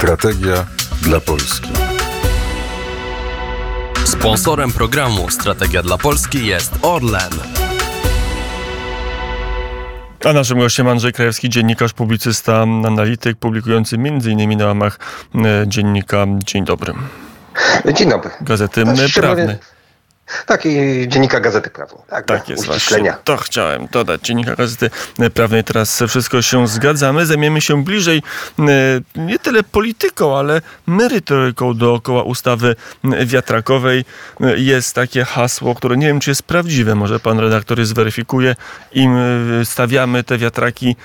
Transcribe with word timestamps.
Strategia 0.00 0.66
dla 1.02 1.20
Polski. 1.20 1.68
Sponsorem 4.04 4.72
programu 4.72 5.30
Strategia 5.30 5.82
dla 5.82 5.98
Polski 5.98 6.46
jest 6.46 6.72
Orlen. 6.82 7.30
A 10.24 10.32
naszym 10.32 10.58
gościem 10.58 10.88
Andrzej 10.88 11.12
Krajewski, 11.12 11.48
dziennikarz, 11.48 11.92
publicysta, 11.92 12.62
analityk, 12.62 13.38
publikujący 13.38 13.96
m.in. 13.96 14.58
na 14.58 14.66
łamach 14.66 14.98
e, 15.34 15.64
dziennika 15.66 16.26
Dzień 16.44 16.64
Dobry. 16.64 16.94
Dzień 17.94 18.10
dobry. 18.10 18.30
Gazety 18.40 18.82
Znaczy. 18.82 19.58
Tak, 20.46 20.66
i 20.66 21.04
dziennika 21.08 21.40
Gazety 21.40 21.70
Prawnej. 21.70 22.02
Tak, 22.08 22.26
Tak 22.26 22.48
jest 22.48 22.66
właśnie. 22.66 23.14
To 23.24 23.36
chciałem 23.36 23.86
dodać. 23.92 24.20
Dziennika 24.22 24.56
Gazety 24.56 24.90
Prawnej. 25.34 25.64
Teraz 25.64 26.02
wszystko 26.08 26.42
się 26.42 26.68
zgadzamy. 26.68 27.26
Zajmiemy 27.26 27.60
się 27.60 27.84
bliżej 27.84 28.22
e, 28.58 28.62
nie 29.16 29.38
tyle 29.38 29.62
polityką, 29.62 30.38
ale 30.38 30.60
merytoryką 30.86 31.74
dookoła 31.74 32.22
ustawy 32.22 32.76
wiatrakowej. 33.24 34.04
E, 34.40 34.58
Jest 34.58 34.94
takie 34.94 35.24
hasło, 35.24 35.74
które 35.74 35.96
nie 35.96 36.06
wiem, 36.06 36.20
czy 36.20 36.30
jest 36.30 36.42
prawdziwe. 36.42 36.94
Może 36.94 37.20
pan 37.20 37.38
redaktor 37.38 37.78
je 37.78 37.86
zweryfikuje. 37.86 38.56
Im 38.92 39.16
e, 39.16 39.64
stawiamy 39.64 40.24
te 40.24 40.38
wiatraki, 40.38 40.96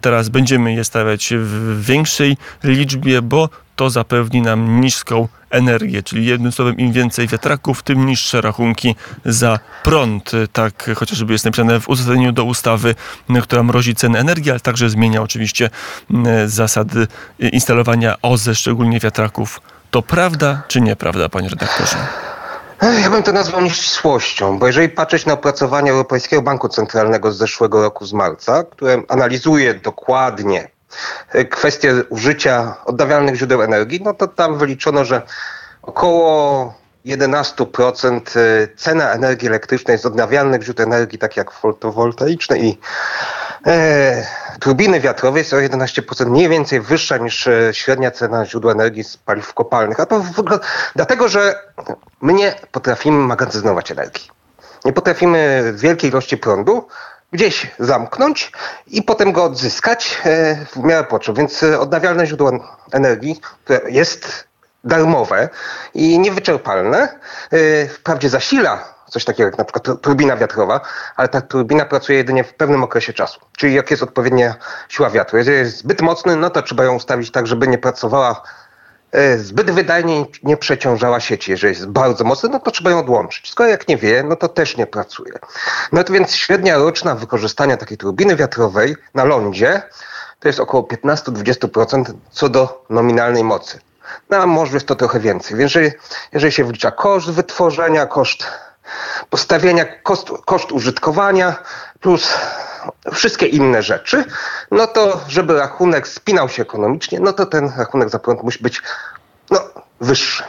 teraz 0.00 0.28
będziemy 0.28 0.74
je 0.74 0.84
stawiać 0.84 1.34
w 1.36 1.84
większej 1.86 2.36
liczbie, 2.64 3.22
bo 3.22 3.48
to 3.82 3.90
zapewni 3.90 4.42
nam 4.42 4.80
niską 4.80 5.28
energię, 5.50 6.02
czyli 6.02 6.26
jednym 6.26 6.52
słowem 6.52 6.76
im 6.76 6.92
więcej 6.92 7.28
wiatraków, 7.28 7.82
tym 7.82 8.06
niższe 8.06 8.40
rachunki 8.40 8.96
za 9.24 9.58
prąd. 9.84 10.30
Tak 10.52 10.90
chociażby 10.96 11.32
jest 11.32 11.44
napisane 11.44 11.80
w 11.80 11.88
uzasadnieniu 11.88 12.32
do 12.32 12.44
ustawy, 12.44 12.94
która 13.42 13.62
mrozi 13.62 13.94
ceny 13.94 14.18
energii, 14.18 14.50
ale 14.50 14.60
także 14.60 14.90
zmienia 14.90 15.22
oczywiście 15.22 15.70
mm, 16.10 16.48
zasady 16.48 17.06
instalowania 17.38 18.16
OZE, 18.22 18.54
szczególnie 18.54 19.00
wiatraków. 19.00 19.60
To 19.90 20.02
prawda 20.02 20.62
czy 20.68 20.80
nieprawda, 20.80 21.28
panie 21.28 21.48
redaktorze? 21.48 21.96
Ja 23.02 23.10
bym 23.10 23.22
to 23.22 23.32
nazwał 23.32 23.60
nieścisłością, 23.60 24.58
bo 24.58 24.66
jeżeli 24.66 24.88
patrzeć 24.88 25.26
na 25.26 25.32
opracowanie 25.32 25.90
Europejskiego 25.90 26.42
Banku 26.42 26.68
Centralnego 26.68 27.32
z 27.32 27.36
zeszłego 27.36 27.82
roku 27.82 28.06
z 28.06 28.12
marca, 28.12 28.64
które 28.64 29.02
analizuje 29.08 29.74
dokładnie 29.74 30.68
kwestie 31.50 31.94
użycia 32.08 32.76
odnawialnych 32.84 33.34
źródeł 33.34 33.62
energii, 33.62 34.00
no 34.04 34.14
to 34.14 34.28
tam 34.28 34.58
wyliczono, 34.58 35.04
że 35.04 35.22
około 35.82 36.74
11% 37.06 38.20
cena 38.76 39.12
energii 39.12 39.48
elektrycznej 39.48 39.98
z 39.98 40.06
odnawialnych 40.06 40.62
źródeł 40.62 40.86
energii, 40.86 41.18
tak 41.18 41.36
jak 41.36 41.50
fotowoltaiczne 41.50 42.58
i 42.58 42.78
e, 43.66 44.26
turbiny 44.60 45.00
wiatrowe 45.00 45.38
jest 45.38 45.52
o 45.52 45.56
11% 45.56 46.26
mniej 46.26 46.48
więcej 46.48 46.80
wyższa 46.80 47.16
niż 47.16 47.46
e, 47.46 47.74
średnia 47.74 48.10
cena 48.10 48.46
źródła 48.46 48.72
energii 48.72 49.04
z 49.04 49.16
paliw 49.16 49.54
kopalnych. 49.54 50.00
A 50.00 50.06
to 50.06 50.20
wygląda 50.20 50.66
dlatego, 50.96 51.28
że 51.28 51.54
my 52.20 52.32
nie 52.32 52.54
potrafimy 52.72 53.18
magazynować 53.26 53.90
energii. 53.90 54.30
Nie 54.84 54.92
potrafimy 54.92 55.72
wielkiej 55.76 56.10
ilości 56.10 56.36
prądu 56.36 56.88
gdzieś 57.32 57.70
zamknąć 57.78 58.52
i 58.86 59.02
potem 59.02 59.32
go 59.32 59.44
odzyskać 59.44 60.18
e, 60.24 60.56
w 60.66 60.76
miarę 60.76 61.04
potrzeb. 61.04 61.36
Więc 61.36 61.62
e, 61.62 61.80
odnawialne 61.80 62.26
źródło 62.26 62.52
energii, 62.92 63.40
które 63.64 63.80
jest 63.90 64.44
darmowe 64.84 65.48
i 65.94 66.18
niewyczerpalne, 66.18 67.08
e, 67.50 67.88
wprawdzie 67.88 68.28
zasila 68.28 68.92
coś 69.10 69.24
takiego 69.24 69.48
jak 69.48 69.58
na 69.58 69.64
przykład 69.64 69.84
tu- 69.84 69.96
turbina 69.96 70.36
wiatrowa, 70.36 70.80
ale 71.16 71.28
ta 71.28 71.40
turbina 71.40 71.84
pracuje 71.84 72.18
jedynie 72.18 72.44
w 72.44 72.54
pewnym 72.54 72.82
okresie 72.82 73.12
czasu. 73.12 73.40
Czyli 73.56 73.74
jak 73.74 73.90
jest 73.90 74.02
odpowiednia 74.02 74.54
siła 74.88 75.10
wiatru. 75.10 75.38
Jeżeli 75.38 75.56
jest 75.56 75.76
zbyt 75.76 76.02
mocny, 76.02 76.36
no 76.36 76.50
to 76.50 76.62
trzeba 76.62 76.84
ją 76.84 76.94
ustawić 76.94 77.30
tak, 77.30 77.46
żeby 77.46 77.68
nie 77.68 77.78
pracowała 77.78 78.42
zbyt 79.36 79.70
wydajnie 79.70 80.24
nie 80.42 80.56
przeciążała 80.56 81.20
sieci. 81.20 81.50
Jeżeli 81.50 81.74
jest 81.74 81.86
bardzo 81.86 82.24
mocny, 82.24 82.48
no 82.48 82.60
to 82.60 82.70
trzeba 82.70 82.90
ją 82.90 82.98
odłączyć. 82.98 83.50
Skoro 83.50 83.68
jak 83.68 83.88
nie 83.88 83.96
wie, 83.96 84.22
no 84.22 84.36
to 84.36 84.48
też 84.48 84.76
nie 84.76 84.86
pracuje. 84.86 85.32
No 85.92 86.04
to 86.04 86.12
więc 86.12 86.34
średnia 86.34 86.78
roczna 86.78 87.14
wykorzystania 87.14 87.76
takiej 87.76 87.98
turbiny 87.98 88.36
wiatrowej 88.36 88.96
na 89.14 89.24
lądzie 89.24 89.82
to 90.40 90.48
jest 90.48 90.60
około 90.60 90.82
15-20% 90.82 92.12
co 92.30 92.48
do 92.48 92.84
nominalnej 92.90 93.44
mocy. 93.44 93.78
No 94.30 94.36
a 94.36 94.46
może 94.46 94.74
jest 94.74 94.86
to 94.86 94.94
trochę 94.94 95.20
więcej. 95.20 95.56
Więc 95.56 95.74
jeżeli, 95.74 95.96
jeżeli 96.32 96.52
się 96.52 96.64
wlicza 96.64 96.90
koszt 96.90 97.30
wytworzenia, 97.30 98.06
koszt 98.06 98.44
postawienia, 99.30 99.84
koszt, 99.84 100.28
koszt 100.44 100.72
użytkowania 100.72 101.62
plus 102.00 102.34
wszystkie 103.12 103.46
inne 103.46 103.82
rzeczy, 103.82 104.24
no 104.70 104.86
to 104.86 105.20
żeby 105.28 105.58
rachunek 105.58 106.08
spinał 106.08 106.48
się 106.48 106.62
ekonomicznie, 106.62 107.20
no 107.20 107.32
to 107.32 107.46
ten 107.46 107.72
rachunek 107.76 108.10
za 108.10 108.18
prąd 108.18 108.42
musi 108.42 108.62
być 108.62 108.82
no, 109.50 109.60
wyższy 110.00 110.44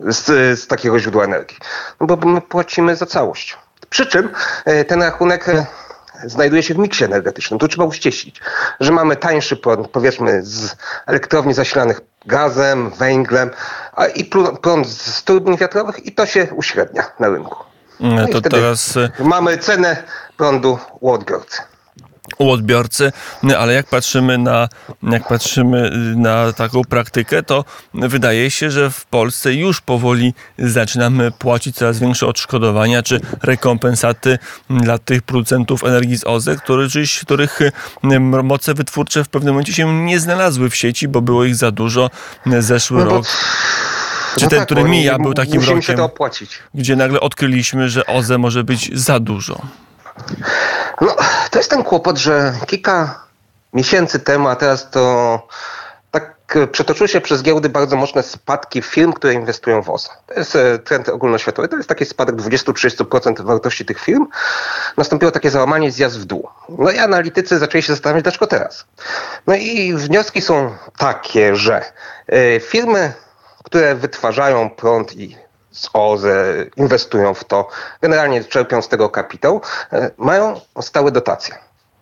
z, 0.00 0.26
z 0.60 0.66
takiego 0.66 0.98
źródła 0.98 1.24
energii. 1.24 1.56
No 2.00 2.06
bo 2.06 2.28
my 2.28 2.40
płacimy 2.40 2.96
za 2.96 3.06
całość. 3.06 3.58
Przy 3.90 4.06
czym 4.06 4.28
e, 4.64 4.84
ten 4.84 5.02
rachunek 5.02 5.48
e, 5.48 5.66
znajduje 6.24 6.62
się 6.62 6.74
w 6.74 6.78
miksie 6.78 7.04
energetycznym. 7.04 7.60
Tu 7.60 7.68
trzeba 7.68 7.84
uściślić, 7.84 8.40
że 8.80 8.92
mamy 8.92 9.16
tańszy 9.16 9.56
prąd, 9.56 9.88
powiedzmy, 9.88 10.42
z 10.42 10.76
elektrowni 11.06 11.54
zasilanych 11.54 12.00
gazem, 12.26 12.90
węglem 12.90 13.50
a 13.92 14.06
i 14.06 14.24
prąd 14.62 14.88
z 14.88 15.22
turbin 15.22 15.56
wiatrowych 15.56 16.06
i 16.06 16.12
to 16.12 16.26
się 16.26 16.48
uśrednia 16.54 17.04
na 17.18 17.28
rynku. 17.28 17.64
No 18.00 18.28
i 18.28 18.32
To 18.32 18.40
teraz 18.40 18.96
e, 18.96 19.10
Mamy 19.18 19.58
cenę 19.58 20.02
prądu 20.36 20.78
u 21.00 21.10
odbiorcy. 21.10 21.62
U 22.38 22.50
odbiorcy, 22.50 23.12
ale 23.58 23.74
jak 23.74 23.86
patrzymy 23.86 24.38
na, 24.38 24.68
jak 25.02 25.28
patrzymy 25.28 25.90
na 26.16 26.52
taką 26.52 26.82
praktykę, 26.84 27.42
to 27.42 27.64
wydaje 27.94 28.50
się, 28.50 28.70
że 28.70 28.90
w 28.90 29.04
Polsce 29.06 29.54
już 29.54 29.80
powoli 29.80 30.34
zaczynamy 30.58 31.30
płacić 31.30 31.76
coraz 31.76 31.98
większe 31.98 32.26
odszkodowania 32.26 33.02
czy 33.02 33.20
rekompensaty 33.42 34.38
dla 34.70 34.98
tych 34.98 35.22
producentów 35.22 35.84
energii 35.84 36.18
z 36.18 36.24
OZE, 36.24 36.56
których, 36.56 36.90
których 37.22 37.60
mm, 38.04 38.46
moce 38.46 38.74
wytwórcze 38.74 39.24
w 39.24 39.28
pewnym 39.28 39.54
momencie 39.54 39.72
się 39.72 40.04
nie 40.04 40.20
znalazły 40.20 40.70
w 40.70 40.76
sieci, 40.76 41.08
bo 41.08 41.20
było 41.20 41.44
ich 41.44 41.56
za 41.56 41.70
dużo. 41.70 42.10
Zeszły 42.58 42.98
No 42.98 43.04
rok, 43.04 43.26
czy 44.36 44.44
No 44.44 44.50
ten, 44.50 44.58
tak, 44.58 44.66
który 44.66 44.84
mija, 44.84 45.18
był 45.18 45.34
takim 45.34 45.62
rokiem, 45.62 45.96
to 45.96 46.04
opłacić. 46.04 46.58
gdzie 46.74 46.96
nagle 46.96 47.20
odkryliśmy, 47.20 47.88
że 47.88 48.06
OZE 48.06 48.38
może 48.38 48.64
być 48.64 48.98
za 48.98 49.20
dużo. 49.20 49.62
No, 51.00 51.16
to 51.50 51.58
jest 51.58 51.70
ten 51.70 51.84
kłopot, 51.84 52.18
że 52.18 52.54
kilka 52.66 53.24
miesięcy 53.72 54.20
temu, 54.20 54.48
a 54.48 54.56
teraz 54.56 54.90
to 54.90 55.42
tak 56.10 56.56
e, 56.56 56.66
przetoczyły 56.66 57.08
się 57.08 57.20
przez 57.20 57.42
giełdy 57.42 57.68
bardzo 57.68 57.96
mocne 57.96 58.22
spadki 58.22 58.82
firm, 58.82 59.12
które 59.12 59.32
inwestują 59.32 59.82
w 59.82 59.90
OZE. 59.90 60.10
To 60.26 60.34
jest 60.34 60.56
e, 60.56 60.78
trend 60.78 61.08
ogólnoświatowy. 61.08 61.68
To 61.68 61.76
jest 61.76 61.88
taki 61.88 62.04
spadek 62.04 62.36
20-30% 62.36 63.40
wartości 63.40 63.84
tych 63.84 64.00
firm. 64.00 64.26
Nastąpiło 64.96 65.32
takie 65.32 65.50
załamanie, 65.50 65.92
zjazd 65.92 66.18
w 66.18 66.24
dół. 66.24 66.48
No 66.68 66.90
i 66.90 66.98
analitycy 66.98 67.58
zaczęli 67.58 67.82
się 67.82 67.92
zastanawiać, 67.92 68.24
dlaczego 68.24 68.46
teraz. 68.46 68.84
No 69.46 69.54
i 69.54 69.94
wnioski 69.94 70.42
są 70.42 70.76
takie, 70.98 71.56
że 71.56 71.84
e, 72.26 72.60
firmy, 72.60 73.12
które 73.64 73.94
wytwarzają 73.94 74.70
prąd 74.70 75.16
i 75.16 75.43
z 75.74 75.90
OZE 75.92 76.66
inwestują 76.76 77.34
w 77.34 77.44
to, 77.44 77.68
generalnie 78.02 78.44
czerpią 78.44 78.82
z 78.82 78.88
tego 78.88 79.10
kapitał, 79.10 79.60
e, 79.92 80.10
mają 80.18 80.60
stałe 80.80 81.10
dotacje. 81.10 81.54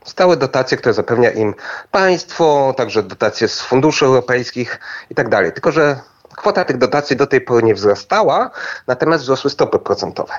Stałe 0.05 0.37
dotacje, 0.37 0.77
które 0.77 0.95
zapewnia 0.95 1.31
im 1.31 1.55
państwo, 1.91 2.75
także 2.77 3.03
dotacje 3.03 3.49
z 3.49 3.61
funduszy 3.61 4.05
europejskich 4.05 4.81
i 5.11 5.15
tak 5.15 5.29
dalej. 5.29 5.53
Tylko, 5.53 5.73
że 5.73 6.01
kwota 6.37 6.65
tych 6.65 6.79
dotacji 6.79 7.17
do 7.17 7.27
tej 7.27 7.41
pory 7.41 7.63
nie 7.63 7.75
wzrastała, 7.75 8.51
natomiast 8.87 9.25
wzrosły 9.25 9.51
stopy 9.51 9.79
procentowe. 9.79 10.35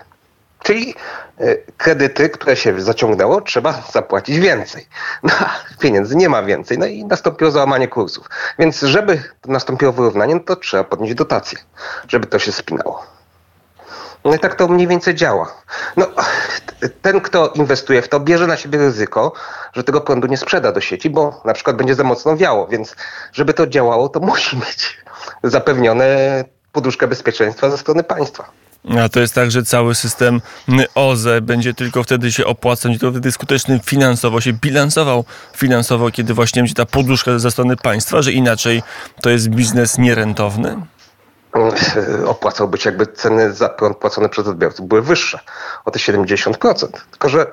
Czyli 0.64 0.96
e, 1.40 1.56
kredyty, 1.78 2.30
które 2.30 2.56
się 2.56 2.82
zaciągnęło, 2.82 3.42
trzeba 3.42 3.84
zapłacić 3.92 4.40
więcej. 4.40 4.88
No, 5.24 5.32
pieniędzy 5.80 6.16
nie 6.16 6.30
ma 6.30 6.44
więcej. 6.44 6.78
No 6.78 6.86
i 6.86 7.06
nastąpiło 7.06 7.52
załamanie 7.52 7.88
kursów. 7.88 8.30
Więc 8.60 8.82
żeby 8.82 9.24
nastąpiło 9.46 9.92
wyrównanie, 9.92 10.36
no 10.36 10.42
to 10.42 10.56
trzeba 10.56 10.84
podnieść 10.84 11.16
dotacje, 11.16 11.60
żeby 12.08 12.28
to 12.28 12.40
się 12.40 12.52
spinało. 12.52 13.06
No 14.26 14.36
i 14.36 14.40
tak 14.40 14.56
to 14.56 14.68
mniej 14.68 14.88
więcej 14.88 15.16
działa. 15.16 15.56
No, 15.98 16.08
ten, 17.02 17.22
kto 17.22 17.48
inwestuje 17.48 18.02
w 18.02 18.10
to, 18.10 18.20
bierze 18.20 18.48
na 18.48 18.58
siebie 18.58 18.80
ryzyko, 18.80 19.34
że 19.74 19.84
tego 19.84 20.02
prądu 20.02 20.28
nie 20.28 20.38
sprzeda 20.38 20.72
do 20.72 20.82
sieci, 20.82 21.10
bo 21.10 21.42
na 21.46 21.54
przykład 21.54 21.76
będzie 21.76 21.96
za 21.96 22.04
mocno 22.04 22.38
wiało, 22.38 22.68
więc 22.68 22.96
żeby 23.34 23.54
to 23.54 23.68
działało, 23.68 24.10
to 24.10 24.20
musi 24.30 24.56
mieć 24.58 24.98
zapewnione 25.44 26.44
poduszkę 26.72 27.08
bezpieczeństwa 27.08 27.70
ze 27.70 27.78
strony 27.78 28.04
państwa. 28.04 28.52
A 29.00 29.10
to 29.10 29.20
jest 29.20 29.36
tak, 29.36 29.52
że 29.52 29.64
cały 29.64 29.96
system 29.96 30.42
OZE 30.96 31.42
będzie 31.42 31.74
tylko 31.74 32.04
wtedy 32.04 32.32
się 32.32 32.46
opłacał, 32.46 32.90
będzie 32.90 33.06
to 33.06 33.12
wtedy 33.12 33.32
skuteczny 33.32 33.80
finansowo, 33.86 34.42
się 34.42 34.54
bilansował 34.54 35.26
finansowo, 35.58 36.12
kiedy 36.12 36.34
właśnie 36.34 36.62
będzie 36.62 36.76
ta 36.76 36.86
poduszka 36.86 37.40
ze 37.40 37.52
strony 37.52 37.76
państwa, 37.76 38.22
że 38.22 38.32
inaczej 38.32 38.84
to 39.22 39.30
jest 39.30 39.50
biznes 39.50 39.98
nierentowny? 39.98 40.78
E, 41.56 42.28
opłacałby 42.28 42.78
się, 42.78 42.90
jakby 42.90 43.08
ceny 43.08 43.54
za 43.54 43.70
prąd 43.70 43.98
płacone 43.98 44.30
przez 44.30 44.48
odbiorców 44.48 44.88
były 44.88 45.02
wyższe 45.02 45.40
o 45.86 45.92
te 45.92 46.00
70%. 46.00 46.88
Tylko, 47.12 47.30
że 47.30 47.52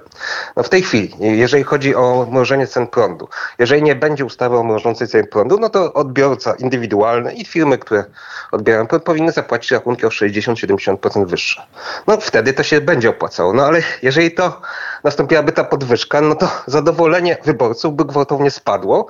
no 0.57 0.63
w 0.63 0.69
tej 0.69 0.83
chwili, 0.83 1.15
jeżeli 1.21 1.65
chodzi 1.65 1.95
o 1.95 2.27
mrożenie 2.31 2.67
cen 2.67 2.87
prądu, 2.87 3.29
jeżeli 3.59 3.83
nie 3.83 3.95
będzie 3.95 4.25
ustawy 4.25 4.57
o 4.57 4.63
mrożącej 4.63 5.09
cen 5.09 5.27
prądu, 5.27 5.59
no 5.61 5.69
to 5.69 5.93
odbiorca 5.93 6.55
indywidualny 6.55 7.33
i 7.33 7.45
firmy, 7.45 7.79
które 7.79 8.05
odbierają 8.53 8.87
prąd, 8.87 9.05
powinny 9.05 9.33
zapłacić 9.33 9.71
rachunki 9.71 10.07
o 10.07 10.09
60-70% 10.09 11.27
wyższe. 11.27 11.67
No 12.07 12.17
wtedy 12.21 12.53
to 12.53 12.63
się 12.63 12.81
będzie 12.81 13.11
opłacało. 13.11 13.53
No 13.53 13.67
ale 13.67 13.83
jeżeli 14.03 14.31
to 14.31 14.61
nastąpiłaby 15.05 15.53
ta 15.53 15.65
podwyżka, 15.65 16.21
no 16.21 16.35
to 16.35 16.49
zadowolenie 16.67 17.37
wyborców 17.45 17.95
by 17.95 18.05
gwałtownie 18.05 18.51
spadło. 18.51 19.07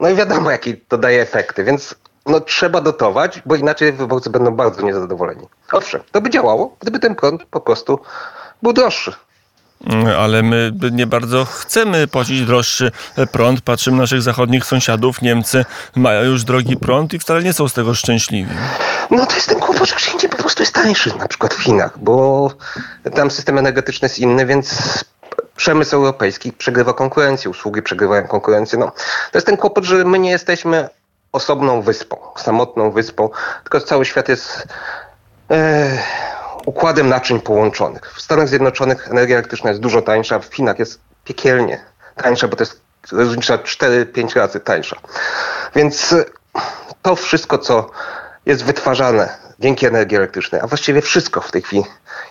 No 0.00 0.08
i 0.08 0.14
wiadomo, 0.14 0.50
jakie 0.50 0.76
to 0.88 0.98
daje 0.98 1.22
efekty, 1.22 1.64
więc 1.64 1.94
no, 2.26 2.40
trzeba 2.40 2.80
dotować, 2.80 3.42
bo 3.46 3.54
inaczej 3.54 3.92
wyborcy 3.92 4.30
będą 4.30 4.50
bardzo 4.50 4.82
niezadowoleni. 4.82 5.46
Owszem, 5.72 6.00
to 6.12 6.20
by 6.20 6.30
działało, 6.30 6.76
gdyby 6.80 6.98
ten 6.98 7.14
prąd 7.14 7.44
po 7.44 7.60
prostu 7.60 7.98
był 8.62 8.72
droższy. 8.72 9.12
Ale 10.18 10.42
my 10.42 10.72
nie 10.92 11.06
bardzo 11.06 11.44
chcemy 11.44 12.06
płacić 12.06 12.46
droższy 12.46 12.92
prąd. 13.32 13.60
Patrzymy 13.60 13.96
na 13.96 14.02
naszych 14.02 14.22
zachodnich 14.22 14.64
sąsiadów. 14.64 15.22
Niemcy 15.22 15.64
mają 15.96 16.22
już 16.22 16.44
drogi 16.44 16.76
prąd 16.76 17.14
i 17.14 17.18
wcale 17.18 17.42
nie 17.42 17.52
są 17.52 17.68
z 17.68 17.72
tego 17.72 17.94
szczęśliwi. 17.94 18.54
No 19.10 19.26
to 19.26 19.34
jest 19.34 19.48
ten 19.48 19.60
kłopot, 19.60 19.88
że 19.88 19.96
wszędzie 19.96 20.28
po 20.28 20.36
prostu 20.36 20.62
jest 20.62 20.74
tańszy, 20.74 21.16
na 21.18 21.28
przykład 21.28 21.54
w 21.54 21.62
Chinach, 21.62 21.98
bo 21.98 22.50
tam 23.14 23.30
system 23.30 23.58
energetyczny 23.58 24.06
jest 24.06 24.18
inny, 24.18 24.46
więc 24.46 24.74
przemysł 25.56 25.96
europejski 25.96 26.52
przegrywa 26.52 26.92
konkurencję, 26.92 27.50
usługi 27.50 27.82
przegrywają 27.82 28.28
konkurencję. 28.28 28.78
No, 28.78 28.86
to 29.32 29.38
jest 29.38 29.46
ten 29.46 29.56
kłopot, 29.56 29.84
że 29.84 30.04
my 30.04 30.18
nie 30.18 30.30
jesteśmy 30.30 30.88
osobną 31.32 31.82
wyspą, 31.82 32.16
samotną 32.36 32.90
wyspą, 32.90 33.30
tylko 33.62 33.80
cały 33.80 34.04
świat 34.04 34.28
jest 34.28 34.68
e, 35.50 35.98
układem 36.66 37.08
naczyń 37.08 37.40
połączonych. 37.40 38.12
W 38.14 38.20
Stanach 38.20 38.48
Zjednoczonych 38.48 39.08
energia 39.08 39.36
elektryczna 39.36 39.70
jest 39.70 39.82
dużo 39.82 40.02
tańsza, 40.02 40.38
w 40.38 40.54
Chinach 40.54 40.78
jest 40.78 41.00
piekielnie 41.24 41.80
tańsza, 42.16 42.48
bo 42.48 42.56
to 42.56 42.62
jest 42.62 42.80
różnica 43.12 43.56
4-5 43.56 44.36
razy 44.36 44.60
tańsza. 44.60 44.96
Więc 45.74 46.12
e, 46.12 46.24
to 47.02 47.16
wszystko, 47.16 47.58
co 47.58 47.90
jest 48.46 48.64
wytwarzane 48.64 49.50
dzięki 49.58 49.86
energii 49.86 50.16
elektrycznej, 50.16 50.60
a 50.60 50.66
właściwie 50.66 51.02
wszystko 51.02 51.40
w 51.40 51.50
tej 51.50 51.62
chwili 51.62 51.82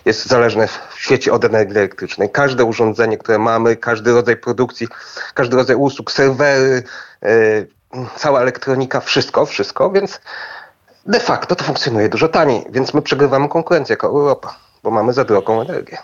jest 0.04 0.26
zależne 0.26 0.68
w 0.68 0.94
świecie 0.96 1.32
od 1.32 1.44
energii 1.44 1.76
elektrycznej. 1.76 2.30
Każde 2.30 2.64
urządzenie, 2.64 3.18
które 3.18 3.38
mamy, 3.38 3.76
każdy 3.76 4.12
rodzaj 4.12 4.36
produkcji, 4.36 4.88
każdy 5.34 5.56
rodzaj 5.56 5.76
usług, 5.76 6.12
serwery, 6.12 6.82
yy, 7.22 7.68
cała 8.16 8.40
elektronika, 8.40 9.00
wszystko, 9.00 9.46
wszystko, 9.46 9.90
więc 9.90 10.20
de 11.06 11.20
facto 11.20 11.56
to 11.56 11.64
funkcjonuje 11.64 12.08
dużo 12.08 12.28
taniej, 12.28 12.66
więc 12.70 12.94
my 12.94 13.02
przegrywamy 13.02 13.48
konkurencję 13.48 13.92
jako 13.92 14.06
Europa, 14.06 14.56
bo 14.82 14.90
mamy 14.90 15.12
za 15.12 15.24
drogą 15.24 15.60
energię. 15.60 15.98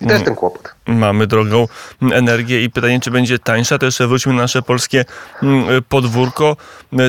I 0.00 0.06
to 0.06 0.12
jest 0.12 0.24
ten 0.24 0.34
kłopot. 0.34 0.74
Mamy 0.90 1.26
drogą 1.26 1.68
energię 2.12 2.62
i 2.62 2.70
pytanie, 2.70 3.00
czy 3.00 3.10
będzie 3.10 3.38
tańsza. 3.38 3.78
To 3.78 3.86
jeszcze 3.86 4.06
wróćmy 4.06 4.32
na 4.32 4.42
nasze 4.42 4.62
polskie 4.62 5.04
mm, 5.42 5.82
podwórko. 5.88 6.56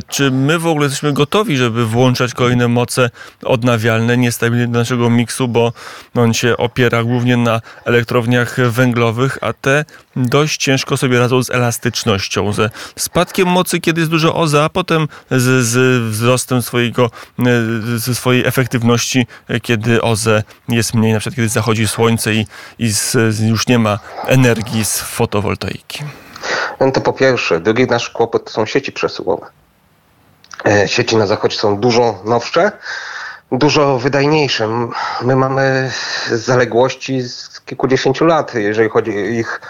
Czy 0.07 0.31
my 0.31 0.59
w 0.59 0.67
ogóle 0.67 0.85
jesteśmy 0.85 1.13
gotowi, 1.13 1.57
żeby 1.57 1.85
włączać 1.85 2.33
kolejne 2.33 2.67
moce 2.67 3.09
odnawialne, 3.43 4.17
niestabilne 4.17 4.67
do 4.67 4.79
naszego 4.79 5.09
miksu, 5.09 5.47
bo 5.47 5.73
on 6.15 6.33
się 6.33 6.57
opiera 6.57 7.03
głównie 7.03 7.37
na 7.37 7.61
elektrowniach 7.85 8.69
węglowych, 8.69 9.37
a 9.41 9.53
te 9.53 9.85
dość 10.15 10.57
ciężko 10.57 10.97
sobie 10.97 11.19
radzą 11.19 11.43
z 11.43 11.49
elastycznością, 11.49 12.53
ze 12.53 12.69
spadkiem 12.95 13.47
mocy, 13.47 13.79
kiedy 13.79 14.01
jest 14.01 14.11
dużo 14.11 14.35
OZE, 14.35 14.63
a 14.63 14.69
potem 14.69 15.07
z, 15.31 15.65
z 15.65 16.03
wzrostem 16.03 16.61
swojego, 16.61 17.11
ze 17.95 18.15
swojej 18.15 18.45
efektywności, 18.45 19.27
kiedy 19.61 20.01
OZE 20.01 20.43
jest 20.69 20.93
mniej, 20.93 21.13
na 21.13 21.19
przykład 21.19 21.35
kiedy 21.35 21.49
zachodzi 21.49 21.87
słońce 21.87 22.33
i, 22.33 22.45
i 22.79 22.89
z, 22.91 23.39
już 23.39 23.67
nie 23.67 23.70
ma 23.79 23.99
energii 24.27 24.85
z 24.85 24.99
fotowoltaiki? 24.99 26.03
No 26.79 26.91
to 26.91 27.01
po 27.01 27.13
pierwsze. 27.13 27.59
Drugi 27.59 27.87
nasz 27.87 28.09
kłopot 28.09 28.45
to 28.45 28.51
są 28.51 28.65
sieci 28.65 28.91
przesyłowe. 28.91 29.45
E, 30.65 30.87
sieci 30.87 31.17
na 31.17 31.27
zachodzie 31.27 31.57
są 31.57 31.77
dużo 31.77 32.21
nowsze, 32.25 32.71
dużo 33.51 33.99
wydajniejsze. 33.99 34.87
My 35.21 35.35
mamy 35.35 35.91
zaległości 36.31 37.21
z 37.21 37.61
kilkudziesięciu 37.61 38.25
lat, 38.25 38.55
jeżeli 38.55 38.89
chodzi 38.89 39.11
o 39.11 39.13
ich 39.13 39.61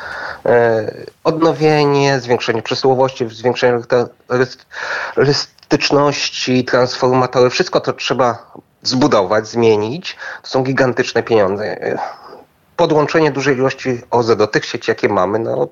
e, 0.45 0.92
odnowienie, 1.24 2.19
zwiększenie 2.19 2.62
przesyłowości, 2.62 3.30
zwiększenie 3.30 3.80
elastyczności, 5.18 6.65
transformatory. 6.65 7.50
Wszystko 7.50 7.80
to 7.80 7.94
trzeba 7.94 8.51
zbudować, 8.83 9.47
zmienić. 9.47 10.18
To 10.42 10.50
są 10.50 10.63
gigantyczne 10.63 11.24
pieniądze 11.24 11.97
podłączenie 12.81 13.31
dużej 13.31 13.56
ilości 13.56 14.01
OZE 14.12 14.36
do 14.36 14.48
tych 14.48 14.66
sieci, 14.66 14.92
jakie 14.92 15.10
mamy, 15.10 15.39
no 15.39 15.68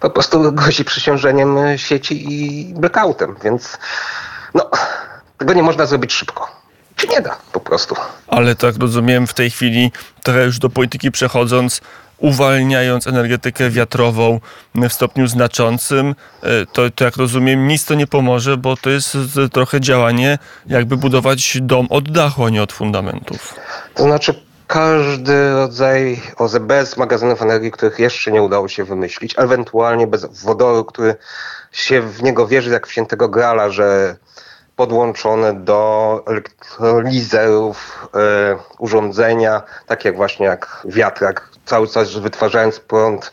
po 0.00 0.10
prostu 0.10 0.52
grozi 0.52 0.84
przyciążeniem 0.84 1.56
sieci 1.76 2.32
i 2.32 2.64
blackoutem, 2.74 3.36
więc 3.44 3.78
no, 4.54 4.70
tego 5.38 5.52
nie 5.52 5.62
można 5.62 5.86
zrobić 5.86 6.12
szybko. 6.12 6.48
Czy 6.96 7.08
nie 7.08 7.20
da 7.20 7.36
po 7.52 7.60
prostu. 7.60 7.94
Ale 8.26 8.54
tak 8.54 8.74
rozumiem 8.76 9.26
w 9.26 9.34
tej 9.34 9.50
chwili, 9.50 9.92
trochę 10.22 10.44
już 10.44 10.58
do 10.58 10.70
polityki 10.70 11.10
przechodząc, 11.10 11.80
uwalniając 12.18 13.06
energetykę 13.06 13.70
wiatrową 13.70 14.40
w 14.74 14.92
stopniu 14.92 15.26
znaczącym, 15.26 16.14
e, 16.42 16.66
to, 16.66 16.90
to 16.90 17.04
jak 17.04 17.16
rozumiem 17.16 17.68
nic 17.68 17.84
to 17.84 17.94
nie 17.94 18.06
pomoże, 18.06 18.56
bo 18.56 18.76
to 18.76 18.90
jest 18.90 19.16
trochę 19.52 19.80
działanie 19.80 20.38
jakby 20.66 20.96
budować 20.96 21.58
dom 21.60 21.86
od 21.90 22.12
dachu, 22.12 22.44
a 22.44 22.50
nie 22.50 22.62
od 22.62 22.72
fundamentów. 22.72 23.54
To 23.94 24.02
znaczy 24.02 24.47
każdy 24.68 25.52
rodzaj 25.52 26.22
OZE 26.36 26.60
bez 26.60 26.96
magazynów 26.96 27.42
energii, 27.42 27.70
których 27.70 27.98
jeszcze 27.98 28.32
nie 28.32 28.42
udało 28.42 28.68
się 28.68 28.84
wymyślić, 28.84 29.34
ewentualnie 29.38 30.06
bez 30.06 30.42
wodoru, 30.42 30.84
który 30.84 31.16
się 31.72 32.00
w 32.00 32.22
niego 32.22 32.46
wierzy 32.46 32.70
jak 32.70 32.86
w 32.86 32.92
świętego 32.92 33.28
grala, 33.28 33.70
że 33.70 34.16
podłączone 34.76 35.54
do 35.54 36.22
elektrolizerów 36.26 38.08
e, 38.14 38.58
urządzenia, 38.78 39.62
tak 39.86 40.04
jak 40.04 40.16
właśnie 40.16 40.46
jak 40.46 40.82
wiatrak, 40.84 41.48
cały 41.66 41.88
czas 41.88 42.14
wytwarzając 42.14 42.80
prąd, 42.80 43.32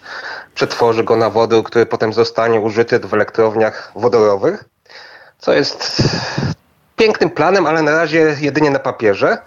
przetworzy 0.55 1.03
go 1.03 1.15
na 1.15 1.29
wodór, 1.29 1.63
który 1.63 1.85
potem 1.85 2.13
zostanie 2.13 2.59
użyty 2.59 2.99
w 2.99 3.13
elektrowniach 3.13 3.91
wodorowych, 3.95 4.63
co 5.39 5.53
jest 5.53 6.03
pięknym 6.95 7.29
planem, 7.29 7.65
ale 7.65 7.81
na 7.81 7.91
razie 7.91 8.35
jedynie 8.39 8.71
na 8.71 8.79
papierze 8.79 9.37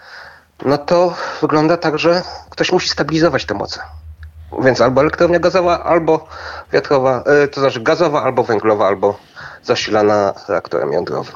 no 0.64 0.78
to 0.78 1.14
wygląda 1.40 1.76
tak, 1.76 1.98
że 1.98 2.22
ktoś 2.50 2.72
musi 2.72 2.88
stabilizować 2.88 3.44
te 3.44 3.54
moce. 3.54 3.80
Więc 4.62 4.80
albo 4.80 5.00
elektrownia 5.00 5.38
gazowa, 5.38 5.84
albo 5.84 6.28
wiatrowa, 6.72 7.22
e, 7.26 7.48
to 7.48 7.60
znaczy 7.60 7.80
gazowa, 7.80 8.22
albo 8.22 8.42
węglowa, 8.42 8.86
albo 8.86 9.18
zasilana 9.62 10.34
reaktorem 10.48 10.92
jądrowym. 10.92 11.34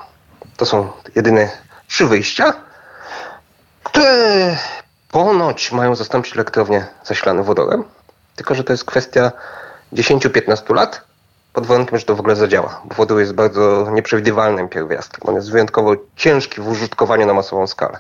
To 0.57 0.67
są 0.67 0.91
jedyne 1.15 1.51
trzy 1.89 2.07
wyjścia, 2.07 2.55
które 3.83 4.57
ponoć 5.11 5.73
mają 5.73 5.95
zastąpić 5.95 6.35
elektrownię 6.35 6.87
zasilane 7.05 7.43
wodorem, 7.43 7.85
tylko 8.37 8.55
że 8.55 8.65
to 8.65 8.73
jest 8.73 8.85
kwestia 8.85 9.33
10-15 9.93 10.75
lat, 10.75 11.01
pod 11.53 11.67
warunkiem, 11.67 11.99
że 11.99 12.05
to 12.05 12.17
w 12.17 12.21
ogóle 12.21 12.37
zadziała, 12.37 12.81
bo 12.85 12.95
wodór 12.95 13.21
jest 13.21 13.33
bardzo 13.33 13.91
nieprzewidywalnym 13.91 14.69
pierwiastkiem. 14.69 15.29
On 15.29 15.35
jest 15.35 15.51
wyjątkowo 15.51 15.93
ciężki 16.17 16.61
w 16.61 16.69
użytkowaniu 16.69 17.27
na 17.27 17.35
masową 17.35 17.67
skalę. 17.67 17.99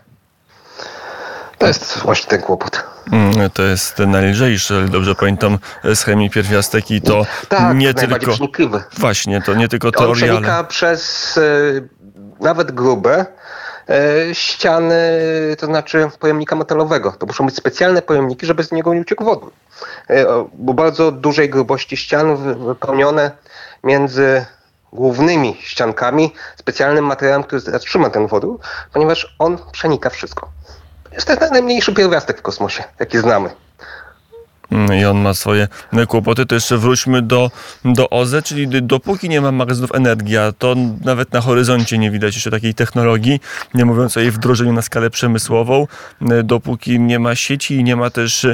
To 1.63 1.69
jest 1.69 1.99
właśnie 1.99 2.31
ten 2.31 2.43
kłopot. 2.43 2.85
Mm, 3.13 3.51
to 3.51 3.63
jest 3.63 3.99
najlżejszy, 3.99 4.75
ale 4.75 4.89
dobrze 4.89 5.15
pamiętam 5.15 5.59
z 5.95 6.03
chemii 6.03 6.31
pierwiastek 6.31 6.91
i 6.91 7.01
to 7.01 7.27
tak, 7.49 7.77
nie 7.77 7.95
tylko... 7.95 8.33
Właśnie, 8.99 9.43
to 9.43 9.55
nie 9.55 9.69
tylko 9.69 9.93
teoria, 9.93 10.11
On 10.11 10.17
przenika 10.17 10.55
ale... 10.55 10.65
przez 10.65 11.37
y, 11.37 11.89
nawet 12.41 12.73
grube 12.73 13.27
y, 14.31 14.35
ściany, 14.35 15.21
to 15.59 15.67
znaczy 15.67 16.11
pojemnika 16.19 16.57
metalowego. 16.57 17.13
To 17.13 17.27
muszą 17.27 17.47
być 17.47 17.57
specjalne 17.57 18.03
pojemniki, 18.03 18.47
żeby 18.47 18.65
z 18.65 18.73
niego 18.73 18.95
nie 18.95 19.01
uciekł 19.01 19.25
wodór. 19.25 19.53
Y, 20.11 20.25
bo 20.55 20.75
bardzo 20.75 21.13
dużej 21.13 21.51
grubości 21.51 21.97
ścian 21.97 22.37
wypełnione 22.67 23.31
między 23.85 24.47
głównymi 24.93 25.57
ściankami 25.61 26.33
specjalnym 26.57 27.07
materiałem, 27.07 27.45
który 27.45 27.61
zatrzyma 27.61 28.11
ten 28.11 28.27
wodór, 28.27 28.59
ponieważ 28.93 29.37
on 29.39 29.59
przenika 29.73 30.11
wszystko. 30.11 30.49
Jest 31.15 31.27
to 31.27 31.51
najmniejszy 31.51 31.95
pierwiastek 31.95 32.39
w 32.39 32.43
kosmosie, 32.43 32.85
jaki 33.01 33.19
znamy. 33.19 33.51
Mm, 34.73 34.95
I 35.01 35.05
on 35.05 35.19
ma 35.19 35.35
swoje 35.35 35.69
kłopoty. 36.09 36.47
To 36.47 36.55
jeszcze 36.55 36.79
wróćmy 36.79 37.23
do, 37.23 37.51
do 37.85 38.11
OZE, 38.11 38.43
czyli 38.43 38.83
dopóki 38.83 39.29
nie 39.29 39.41
ma 39.41 39.53
magazynów 39.53 39.95
energii, 39.95 40.37
a 40.37 40.53
to 40.53 40.75
nawet 41.05 41.33
na 41.33 41.41
horyzoncie 41.41 41.99
nie 41.99 42.11
widać 42.11 42.35
jeszcze 42.35 42.51
takiej 42.51 42.75
technologii, 42.75 43.41
nie 43.75 43.85
mówiąc 43.85 44.17
o 44.17 44.21
jej 44.21 44.31
wdrożeniu 44.31 44.73
na 44.73 44.83
skalę 44.83 45.11
przemysłową, 45.11 45.87
dopóki 46.45 47.01
nie 47.01 47.19
ma 47.19 47.35
sieci 47.35 47.75
i 47.75 47.85
nie 47.85 47.97
ma 47.97 48.11
też 48.11 48.47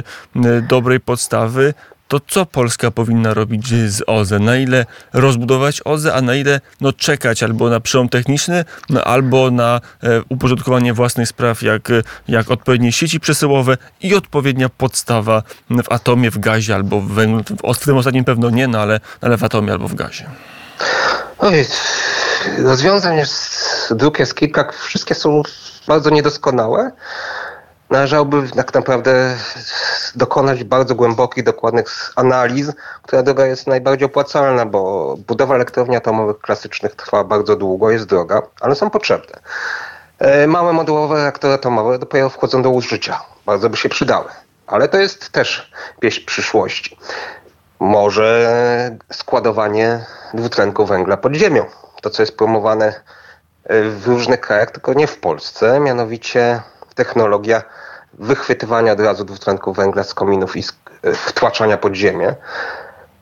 dobrej 0.67 0.99
podstawy, 0.99 1.73
to 2.09 2.19
co 2.27 2.45
Polska 2.45 2.91
powinna 2.91 3.33
robić 3.33 3.67
z 3.67 4.03
OZE? 4.07 4.39
Na 4.39 4.57
ile 4.57 4.85
rozbudować 5.13 5.81
OZE, 5.85 6.13
a 6.13 6.21
na 6.21 6.35
ile 6.35 6.61
no, 6.81 6.93
czekać 6.93 7.43
albo 7.43 7.69
na 7.69 7.79
przełom 7.79 8.09
techniczny, 8.09 8.65
no, 8.89 9.03
albo 9.03 9.51
na 9.51 9.81
e, 10.03 10.21
uporządkowanie 10.29 10.93
własnych 10.93 11.27
spraw, 11.27 11.61
jak, 11.61 11.89
jak 12.27 12.51
odpowiednie 12.51 12.91
sieci 12.91 13.19
przesyłowe 13.19 13.77
i 14.01 14.15
odpowiednia 14.15 14.69
podstawa 14.69 15.43
w 15.69 15.91
atomie, 15.91 16.31
w 16.31 16.37
gazie 16.39 16.75
albo 16.75 17.01
w 17.01 17.11
węglu. 17.11 17.43
W 17.75 17.85
tym 17.85 17.97
ostatnim 17.97 18.25
pewno 18.25 18.49
nie, 18.49 18.67
no, 18.67 18.79
ale, 18.79 18.99
ale 19.21 19.37
w 19.37 19.43
atomie 19.43 19.71
albo 19.71 19.87
w 19.87 19.95
gazie. 19.95 20.25
Oj, 21.39 21.65
rozwiązań 22.57 23.17
jest, 23.17 23.93
dróg 23.95 24.19
jest 24.19 24.35
kilka, 24.35 24.71
wszystkie 24.71 25.15
są 25.15 25.43
bardzo 25.87 26.09
niedoskonałe. 26.09 26.91
Należałoby 27.89 28.49
tak 28.55 28.73
naprawdę 28.73 29.35
dokonać 30.15 30.63
bardzo 30.63 30.95
głębokich, 30.95 31.43
dokładnych 31.43 32.11
analiz, 32.15 32.71
która 33.03 33.23
droga 33.23 33.45
jest 33.45 33.67
najbardziej 33.67 34.05
opłacalna, 34.05 34.65
bo 34.65 35.15
budowa 35.27 35.55
elektrowni 35.55 35.95
atomowych 35.95 36.39
klasycznych 36.39 36.95
trwa 36.95 37.23
bardzo 37.23 37.55
długo, 37.55 37.91
jest 37.91 38.05
droga, 38.05 38.41
ale 38.61 38.75
są 38.75 38.89
potrzebne. 38.89 39.39
E, 40.19 40.47
małe 40.47 40.73
modułowe 40.73 41.15
reaktory 41.15 41.53
atomowe 41.53 41.99
dopiero 41.99 42.29
wchodzą 42.29 42.61
do 42.61 42.69
użycia. 42.69 43.21
Bardzo 43.45 43.69
by 43.69 43.77
się 43.77 43.89
przydały. 43.89 44.29
Ale 44.67 44.87
to 44.87 44.97
jest 44.97 45.29
też 45.29 45.71
pieśń 45.99 46.25
przyszłości. 46.25 46.97
Może 47.79 48.51
składowanie 49.11 50.05
dwutlenku 50.33 50.85
węgla 50.85 51.17
pod 51.17 51.33
ziemią. 51.33 51.65
To, 52.01 52.09
co 52.09 52.23
jest 52.23 52.37
promowane 52.37 53.01
w 53.69 54.07
różnych 54.07 54.39
krajach, 54.39 54.71
tylko 54.71 54.93
nie 54.93 55.07
w 55.07 55.17
Polsce, 55.17 55.79
mianowicie 55.79 56.61
technologia 56.99 57.63
wychwytywania 58.13 58.91
od 58.91 58.99
razu 58.99 59.25
dwutlenku 59.25 59.73
węgla 59.73 60.03
z 60.03 60.13
kominów 60.13 60.57
i 60.57 60.63
e, 61.03 61.13
wtłaczania 61.13 61.77
pod 61.77 61.93
ziemię. 61.93 62.35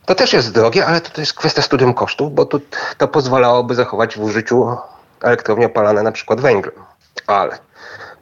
To 0.06 0.16
też 0.16 0.34
jest 0.34 0.52
drogie, 0.52 0.86
ale 0.86 1.02
to, 1.02 1.22
jest 1.22 1.34
kwestia 1.34 1.62
studium 1.62 1.94
kosztów, 1.94 2.34
bo 2.34 2.46
to, 2.46 2.60
to 2.98 3.08
pozwalałoby 3.08 3.76
zachować 3.76 4.18
w 4.18 4.24
użyciu 4.24 4.78
elektrownie 5.22 5.66
opalane 5.66 6.04
na 6.04 6.12
przykład 6.12 6.42
węglem. 6.42 6.76
Ale 7.28 7.58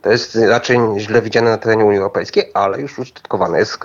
to 0.01 0.11
jest 0.11 0.35
raczej 0.35 0.79
źle 0.97 1.21
widziane 1.21 1.49
na 1.49 1.57
terenie 1.57 1.85
Unii 1.85 1.97
Europejskiej, 1.97 2.51
ale 2.53 2.81
już 2.81 2.99
użytkowane 2.99 3.59
jest 3.59 3.77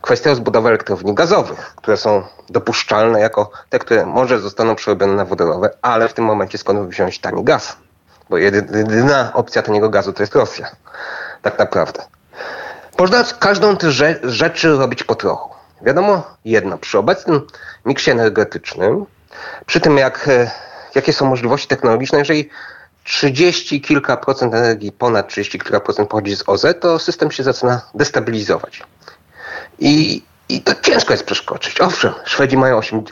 kwestia 0.00 0.30
rozbudowy 0.30 0.68
elektrowni 0.68 1.14
gazowych, 1.14 1.74
które 1.76 1.96
są 1.96 2.22
dopuszczalne 2.48 3.20
jako 3.20 3.50
te, 3.70 3.78
które 3.78 4.06
może 4.06 4.38
zostaną 4.38 4.74
przerobione 4.74 5.14
na 5.14 5.24
wodorowe, 5.24 5.70
ale 5.82 6.08
w 6.08 6.14
tym 6.14 6.24
momencie 6.24 6.58
skąd 6.58 6.88
wziąć 6.88 7.18
tani 7.18 7.44
gaz? 7.44 7.76
Bo 8.30 8.38
jedyna 8.38 9.32
opcja 9.34 9.62
taniego 9.62 9.90
gazu 9.90 10.12
to 10.12 10.22
jest 10.22 10.34
Rosja. 10.34 10.70
Tak 11.42 11.58
naprawdę. 11.58 12.02
Można 12.98 13.24
każdą 13.38 13.76
z 13.76 14.18
rzeczy 14.22 14.76
robić 14.76 15.04
po 15.04 15.14
trochu. 15.14 15.54
Wiadomo 15.82 16.36
jedno, 16.44 16.78
przy 16.78 16.98
obecnym 16.98 17.46
miksie 17.84 18.10
energetycznym, 18.10 19.06
przy 19.66 19.80
tym 19.80 19.98
jak, 19.98 20.28
e, 20.28 20.50
jakie 20.94 21.12
są 21.12 21.26
możliwości 21.26 21.68
technologiczne, 21.68 22.18
jeżeli 22.18 22.50
30 23.04 23.80
kilka 23.80 24.16
procent 24.16 24.54
energii, 24.54 24.92
ponad 24.92 25.28
30 25.28 25.58
kilka 25.58 25.80
procent 25.80 26.08
pochodzi 26.08 26.36
z 26.36 26.44
OZE, 26.46 26.74
to 26.74 26.98
system 26.98 27.30
się 27.30 27.42
zaczyna 27.42 27.80
destabilizować. 27.94 28.82
I, 29.78 30.22
i 30.48 30.62
to 30.62 30.72
ciężko 30.82 31.12
jest 31.12 31.24
przeskoczyć. 31.24 31.80
Owszem, 31.80 32.12
Szwedzi 32.24 32.56
mają 32.56 32.76
8, 32.76 33.04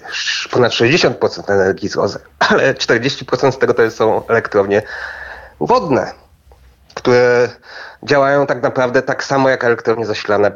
ponad 0.51 0.73
60% 0.73 1.53
energii 1.53 1.89
z 1.89 1.97
OZE, 1.97 2.19
ale 2.51 2.75
40% 2.75 3.53
z 3.53 3.59
tego 3.59 3.75
to 3.75 3.91
są 3.91 4.27
elektrownie 4.27 4.83
wodne, 5.61 6.13
które 6.95 7.49
działają 8.03 8.47
tak 8.47 8.63
naprawdę 8.63 9.03
tak 9.03 9.25
samo 9.25 9.49
jak 9.49 9.65
elektrownie 9.65 10.07
zasilane 10.07 10.53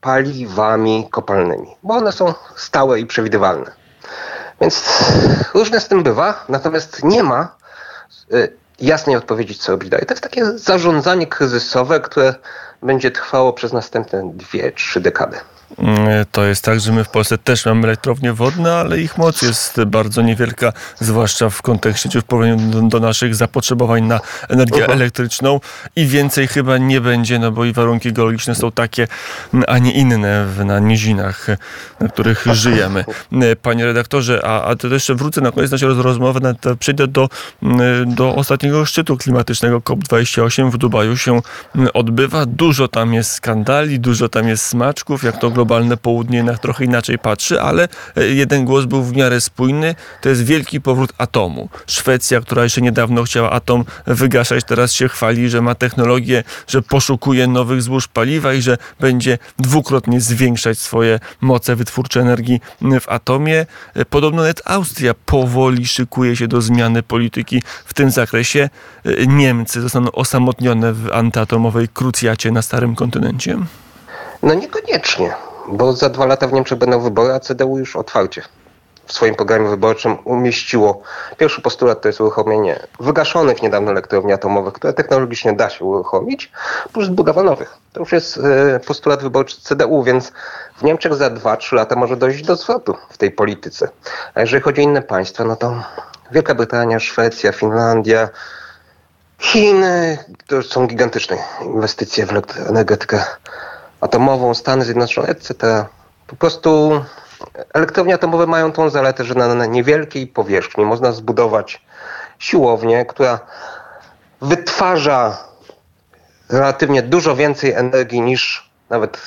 paliwami 0.00 1.08
kopalnymi, 1.10 1.76
bo 1.82 1.94
one 1.94 2.12
są 2.12 2.34
stałe 2.56 3.00
i 3.00 3.06
przewidywalne. 3.06 3.72
Więc 4.60 5.04
różne 5.54 5.80
z 5.80 5.88
tym 5.88 6.02
bywa, 6.02 6.44
natomiast 6.48 7.04
nie 7.04 7.22
ma 7.22 7.56
y, 8.34 8.52
jasnej 8.80 9.16
odpowiedzi, 9.16 9.54
co 9.54 9.72
robić 9.72 9.90
dalej. 9.90 10.06
To 10.06 10.14
jest 10.14 10.22
takie 10.22 10.44
zarządzanie 10.44 11.26
kryzysowe, 11.26 12.00
które 12.00 12.34
będzie 12.82 13.10
trwało 13.10 13.52
przez 13.52 13.72
następne 13.72 14.30
dwie, 14.34 14.72
trzy 14.72 15.00
dekady. 15.00 15.36
Mm, 15.78 16.24
to 16.32 16.44
jest 16.44 16.64
tak, 16.64 16.80
że 16.80 16.92
my 16.92 17.04
w 17.04 17.08
Polsce 17.08 17.38
też 17.38 17.66
mamy 17.66 17.84
elektrownie 17.84 18.32
wodne, 18.32 18.74
ale 18.74 19.00
ich 19.00 19.18
moc 19.18 19.42
jest 19.42 19.84
bardzo 19.84 20.22
niewielka, 20.22 20.72
zwłaszcza 21.00 21.50
w 21.50 21.62
kontekście, 21.62 22.20
w 22.20 22.24
porównaniu 22.24 22.88
do, 22.88 23.00
naszych 23.00 23.34
zapotrzebowań 23.34 24.04
na 24.04 24.20
energię 24.48 24.86
-huh. 24.86 24.92
elektryczną 24.92 25.60
i 25.96 26.06
więcej 26.06 26.48
chyba 26.48 26.78
nie 26.78 27.00
będzie, 27.00 27.38
no 27.38 27.52
bo 27.52 27.64
i 27.64 27.72
warunki 27.72 28.12
geologiczne 28.12 28.54
są 28.54 28.72
takie, 28.72 29.08
a 29.66 29.78
nie 29.78 29.92
inne 29.92 30.46
na 30.64 30.78
nizinach, 30.78 31.46
na 32.00 32.08
których 32.08 32.46
żyjemy. 32.52 33.04
Panie 33.62 33.84
redaktorze, 33.86 34.40
a, 34.44 34.64
a 34.64 34.76
to 34.76 34.88
jeszcze 34.88 35.14
wrócę 35.14 35.40
na 35.40 35.52
koniec 35.52 35.70
naszej 35.70 35.88
rozmowy, 35.88 36.40
przejdę 36.78 37.06
do, 37.06 37.28
do 38.06 38.34
ostatniego 38.34 38.84
szczytu 38.84 39.16
klimatycznego 39.16 39.78
COP28 39.78 40.70
w 40.70 40.78
Dubaju 40.78 41.16
się 41.16 41.40
odbywa. 41.94 42.46
Dużo 42.46 42.88
tam 42.88 43.14
jest 43.14 43.30
skandali, 43.30 44.00
dużo 44.00 44.28
tam 44.28 44.48
jest 44.48 44.66
smaczków, 44.66 45.22
jak 45.22 45.38
to 45.38 45.50
globalne 45.56 45.96
południe 45.96 46.36
jednak 46.36 46.58
trochę 46.58 46.84
inaczej 46.84 47.18
patrzy, 47.18 47.60
ale 47.60 47.88
e, 48.16 48.26
jeden 48.26 48.64
głos 48.64 48.84
był 48.84 49.02
w 49.02 49.16
miarę 49.16 49.40
spójny. 49.40 49.94
To 50.20 50.28
jest 50.28 50.44
wielki 50.44 50.80
powrót 50.80 51.12
atomu. 51.18 51.68
Szwecja, 51.86 52.40
która 52.40 52.62
jeszcze 52.64 52.80
niedawno 52.80 53.22
chciała 53.22 53.50
atom 53.50 53.84
wygaszać, 54.06 54.64
teraz 54.64 54.92
się 54.92 55.08
chwali, 55.08 55.50
że 55.50 55.62
ma 55.62 55.74
technologię, 55.74 56.44
że 56.68 56.82
poszukuje 56.82 57.46
nowych 57.46 57.82
złóż 57.82 58.08
paliwa 58.08 58.54
i 58.54 58.62
że 58.62 58.78
będzie 59.00 59.38
dwukrotnie 59.58 60.20
zwiększać 60.20 60.78
swoje 60.78 61.20
moce 61.40 61.76
wytwórcze 61.76 62.20
energii 62.20 62.60
w 63.00 63.08
atomie. 63.08 63.66
E, 63.94 64.04
podobno 64.04 64.42
nawet 64.42 64.62
Austria 64.64 65.14
powoli 65.26 65.86
szykuje 65.86 66.36
się 66.36 66.48
do 66.48 66.60
zmiany 66.60 67.02
polityki 67.02 67.62
w 67.84 67.94
tym 67.94 68.10
zakresie. 68.10 68.68
E, 69.04 69.26
Niemcy 69.26 69.80
zostaną 69.80 70.12
osamotnione 70.12 70.92
w 70.92 71.12
antyatomowej 71.12 71.88
krucjacie 71.88 72.50
na 72.50 72.62
starym 72.62 72.94
kontynencie. 72.94 73.58
No 74.42 74.54
niekoniecznie, 74.54 75.34
bo 75.68 75.92
za 75.92 76.08
dwa 76.08 76.26
lata 76.26 76.46
w 76.46 76.52
Niemczech 76.52 76.78
będą 76.78 77.00
wybory, 77.00 77.32
a 77.32 77.40
CDU 77.40 77.78
już 77.78 77.96
otwarcie 77.96 78.42
w 79.06 79.12
swoim 79.12 79.34
programie 79.34 79.68
wyborczym 79.68 80.16
umieściło. 80.24 81.02
Pierwszy 81.36 81.62
postulat 81.62 82.00
to 82.00 82.08
jest 82.08 82.20
uruchomienie 82.20 82.80
wygaszonych 83.00 83.62
niedawno 83.62 83.90
elektrowni 83.90 84.32
atomowych, 84.32 84.74
które 84.74 84.92
technologicznie 84.92 85.52
da 85.52 85.70
się 85.70 85.84
uruchomić, 85.84 86.52
plus 86.92 87.08
budowa 87.08 87.42
nowych. 87.42 87.76
To 87.92 88.00
już 88.00 88.12
jest 88.12 88.38
e, 88.38 88.80
postulat 88.80 89.22
wyborczy 89.22 89.60
CDU, 89.62 90.02
więc 90.02 90.32
w 90.76 90.82
Niemczech 90.82 91.14
za 91.14 91.30
2-3 91.30 91.74
lata 91.74 91.96
może 91.96 92.16
dojść 92.16 92.44
do 92.44 92.56
zwrotu 92.56 92.94
w 93.10 93.18
tej 93.18 93.30
polityce. 93.30 93.88
A 94.34 94.40
jeżeli 94.40 94.62
chodzi 94.62 94.80
o 94.80 94.84
inne 94.84 95.02
państwa, 95.02 95.44
no 95.44 95.56
to 95.56 95.82
Wielka 96.30 96.54
Brytania, 96.54 97.00
Szwecja, 97.00 97.52
Finlandia, 97.52 98.28
Chiny, 99.38 100.18
to 100.46 100.62
są 100.62 100.86
gigantyczne 100.86 101.36
inwestycje 101.62 102.26
w 102.26 102.30
energetykę 102.68 103.24
atomową, 104.06 104.54
Stany 104.54 104.84
Zjednoczone, 104.84 105.28
etc. 105.28 105.84
Po 106.26 106.36
prostu 106.36 107.00
elektrownie 107.74 108.14
atomowe 108.14 108.46
mają 108.46 108.72
tą 108.72 108.90
zaletę, 108.90 109.24
że 109.24 109.34
na 109.34 109.66
niewielkiej 109.66 110.26
powierzchni 110.26 110.84
można 110.84 111.12
zbudować 111.12 111.82
siłownię, 112.38 113.04
która 113.04 113.40
wytwarza 114.40 115.38
relatywnie 116.48 117.02
dużo 117.02 117.36
więcej 117.36 117.72
energii 117.72 118.20
niż 118.20 118.70
nawet 118.90 119.18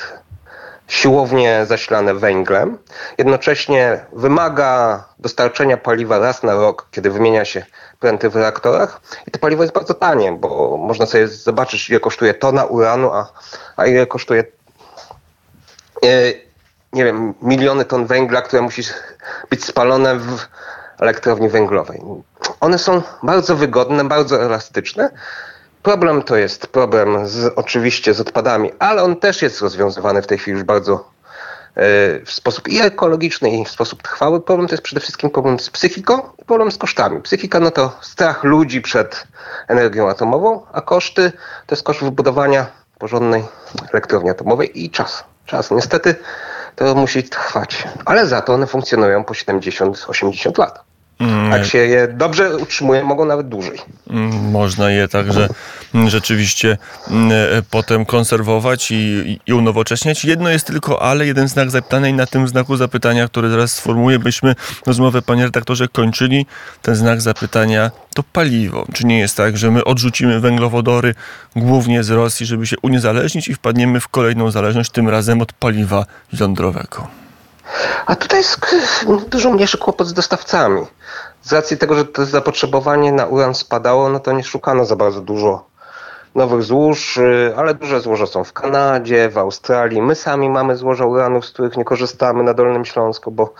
siłownie 0.89 1.65
zasilane 1.65 2.13
węglem. 2.13 2.77
Jednocześnie 3.17 4.05
wymaga 4.13 5.03
dostarczenia 5.19 5.77
paliwa 5.77 6.19
raz 6.19 6.43
na 6.43 6.53
rok, 6.53 6.87
kiedy 6.91 7.11
wymienia 7.11 7.45
się 7.45 7.65
pręty 7.99 8.29
w 8.29 8.35
reaktorach. 8.35 9.01
I 9.27 9.31
to 9.31 9.39
paliwo 9.39 9.63
jest 9.63 9.75
bardzo 9.75 9.93
tanie, 9.93 10.31
bo 10.31 10.77
można 10.77 11.05
sobie 11.05 11.27
zobaczyć, 11.27 11.89
ile 11.89 11.99
kosztuje 11.99 12.33
tona 12.33 12.65
uranu, 12.65 13.13
a, 13.13 13.33
a 13.77 13.85
ile 13.85 14.05
kosztuje 14.05 14.43
nie 16.93 17.05
wiem, 17.05 17.33
miliony 17.41 17.85
ton 17.85 18.05
węgla, 18.05 18.41
które 18.41 18.61
musi 18.61 18.81
być 19.49 19.65
spalone 19.65 20.15
w 20.15 20.45
elektrowni 20.99 21.49
węglowej. 21.49 22.01
One 22.59 22.77
są 22.77 23.01
bardzo 23.23 23.55
wygodne, 23.55 24.03
bardzo 24.03 24.43
elastyczne. 24.43 25.09
Problem 25.83 26.23
to 26.23 26.35
jest 26.35 26.67
problem 26.67 27.27
z, 27.27 27.53
oczywiście 27.55 28.13
z 28.13 28.21
odpadami, 28.21 28.71
ale 28.79 29.03
on 29.03 29.15
też 29.15 29.41
jest 29.41 29.61
rozwiązywany 29.61 30.21
w 30.21 30.27
tej 30.27 30.37
chwili 30.37 30.57
już 30.57 30.63
bardzo 30.63 30.93
e, 31.75 31.81
w 32.25 32.31
sposób 32.31 32.67
i 32.67 32.81
ekologiczny, 32.81 33.51
i 33.51 33.65
w 33.65 33.69
sposób 33.69 34.03
trwały. 34.03 34.41
Problem 34.41 34.67
to 34.67 34.73
jest 34.73 34.83
przede 34.83 35.01
wszystkim 35.01 35.29
problem 35.29 35.59
z 35.59 35.69
psychiką 35.69 36.21
i 36.37 36.45
problem 36.45 36.71
z 36.71 36.77
kosztami. 36.77 37.21
Psychika 37.21 37.59
no 37.59 37.71
to 37.71 37.97
strach 38.01 38.43
ludzi 38.43 38.81
przed 38.81 39.27
energią 39.67 40.09
atomową, 40.09 40.65
a 40.71 40.81
koszty 40.81 41.31
to 41.65 41.75
jest 41.75 41.83
koszt 41.83 42.01
wybudowania 42.01 42.65
porządnej 42.99 43.43
elektrowni 43.93 44.29
atomowej 44.29 44.83
i 44.85 44.89
czas 44.89 45.23
czas. 45.49 45.71
Niestety 45.71 46.15
to 46.75 46.95
musi 46.95 47.23
trwać, 47.23 47.87
ale 48.05 48.27
za 48.27 48.41
to 48.41 48.53
one 48.53 48.67
funkcjonują 48.67 49.23
po 49.23 49.33
70-80 49.33 50.59
lat. 50.59 50.88
Jak 51.51 51.65
się 51.65 51.77
je 51.77 52.07
dobrze 52.07 52.57
utrzymuje, 52.57 53.03
mogą 53.03 53.25
nawet 53.25 53.49
dłużej. 53.49 53.77
Mm, 54.09 54.51
Można 54.51 54.91
je 54.91 55.07
także 55.07 55.49
mm, 55.95 56.09
rzeczywiście 56.09 56.77
mm, 57.09 57.31
e, 57.31 57.61
potem 57.69 58.05
konserwować 58.05 58.91
i, 58.91 59.39
i 59.47 59.53
unowocześniać. 59.53 60.25
Jedno 60.25 60.49
jest 60.49 60.67
tylko 60.67 61.01
ale, 61.01 61.27
jeden 61.27 61.47
znak 61.47 61.71
zapytania 61.71 62.07
i 62.07 62.13
na 62.13 62.25
tym 62.25 62.47
znaku 62.47 62.75
zapytania, 62.75 63.27
który 63.27 63.49
zaraz 63.49 63.73
sformułuję, 63.73 64.19
byśmy 64.19 64.55
rozmowę, 64.85 65.21
panie 65.21 65.43
redaktorze, 65.43 65.87
kończyli. 65.87 66.45
Ten 66.81 66.95
znak 66.95 67.21
zapytania 67.21 67.91
to 68.15 68.23
paliwo. 68.23 68.85
Czy 68.93 69.05
nie 69.05 69.19
jest 69.19 69.37
tak, 69.37 69.57
że 69.57 69.71
my 69.71 69.83
odrzucimy 69.83 70.39
węglowodory 70.39 71.15
głównie 71.55 72.03
z 72.03 72.09
Rosji, 72.09 72.45
żeby 72.45 72.67
się 72.67 72.75
uniezależnić 72.81 73.47
i 73.47 73.53
wpadniemy 73.53 73.99
w 73.99 74.07
kolejną 74.07 74.51
zależność, 74.51 74.91
tym 74.91 75.09
razem 75.09 75.41
od 75.41 75.53
paliwa 75.53 76.05
jądrowego? 76.33 77.07
A 78.05 78.15
tutaj 78.15 78.39
jest 78.39 78.59
dużo 79.29 79.51
mniejszy 79.51 79.77
kłopot 79.77 80.07
z 80.07 80.13
dostawcami. 80.13 80.87
Z 81.41 81.53
racji 81.53 81.77
tego, 81.77 81.95
że 81.95 82.05
to 82.05 82.25
zapotrzebowanie 82.25 83.11
na 83.11 83.25
uran 83.25 83.55
spadało, 83.55 84.09
no 84.09 84.19
to 84.19 84.31
nie 84.31 84.43
szukano 84.43 84.85
za 84.85 84.95
bardzo 84.95 85.21
dużo 85.21 85.69
nowych 86.35 86.63
złóż, 86.63 87.17
y, 87.17 87.53
ale 87.57 87.73
duże 87.73 88.01
złoża 88.01 88.25
są 88.25 88.43
w 88.43 88.53
Kanadzie, 88.53 89.29
w 89.29 89.37
Australii. 89.37 90.01
My 90.01 90.15
sami 90.15 90.49
mamy 90.49 90.77
złoża 90.77 91.05
uranów, 91.05 91.45
z 91.45 91.51
których 91.51 91.77
nie 91.77 91.85
korzystamy 91.85 92.43
na 92.43 92.53
Dolnym 92.53 92.85
Śląsku, 92.85 93.31
bo 93.31 93.53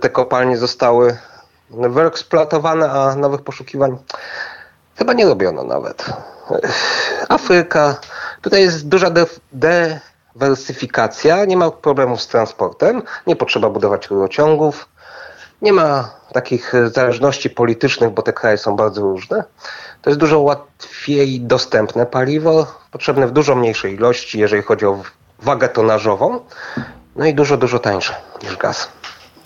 te 0.00 0.10
kopalnie 0.10 0.56
zostały 0.56 1.16
wyeksploatowane, 1.70 2.90
a 2.90 3.14
nowych 3.14 3.42
poszukiwań 3.42 3.98
chyba 4.96 5.12
nie 5.12 5.26
robiono 5.26 5.64
nawet. 5.64 6.04
Afryka, 7.28 7.96
tutaj 8.42 8.62
jest 8.62 8.88
duża 8.88 9.10
def- 9.10 9.40
dywersyfikacja, 10.34 11.44
nie 11.44 11.56
ma 11.56 11.70
problemów 11.70 12.22
z 12.22 12.28
transportem, 12.28 13.02
nie 13.26 13.36
potrzeba 13.36 13.70
budować 13.70 14.10
rurociągów, 14.10 14.88
nie 15.62 15.72
ma 15.72 16.10
takich 16.32 16.74
e, 16.74 16.90
zależności 16.90 17.50
politycznych, 17.50 18.10
bo 18.10 18.22
te 18.22 18.32
kraje 18.32 18.58
są 18.58 18.76
bardzo 18.76 19.00
różne. 19.00 19.44
To 20.02 20.10
jest 20.10 20.20
dużo 20.20 20.40
łatwiej 20.40 21.40
dostępne 21.40 22.06
paliwo, 22.06 22.66
potrzebne 22.90 23.26
w 23.26 23.32
dużo 23.32 23.54
mniejszej 23.54 23.94
ilości, 23.94 24.38
jeżeli 24.38 24.62
chodzi 24.62 24.86
o 24.86 25.02
wagę 25.38 25.68
tonażową, 25.68 26.40
no 27.16 27.26
i 27.26 27.34
dużo, 27.34 27.56
dużo 27.56 27.78
tańsze 27.78 28.14
niż 28.42 28.56
gaz. 28.56 28.88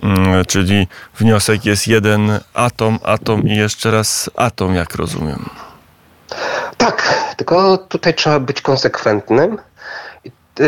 Mm, 0.02 0.44
Czyli 0.44 0.88
wniosek 1.18 1.64
jest 1.64 1.88
jeden 1.88 2.40
atom, 2.54 2.98
atom 3.02 3.42
i 3.42 3.56
jeszcze 3.56 3.90
raz 3.90 4.30
atom, 4.36 4.74
jak 4.74 4.94
rozumiem. 4.94 5.48
Tak, 6.76 7.14
tylko 7.36 7.78
tutaj 7.78 8.14
trzeba 8.14 8.40
być 8.40 8.62
konsekwentnym 8.62 9.58